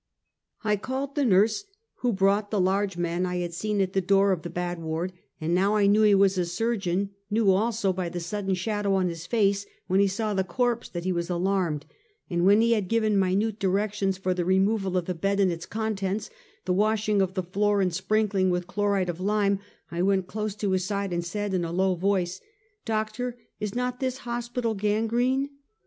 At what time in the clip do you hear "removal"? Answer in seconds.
14.43-14.97